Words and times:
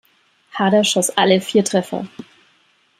Harder 0.53 0.83
schoss 0.83 1.11
alle 1.11 1.39
vier 1.41 1.63
Treffer. 1.63 2.07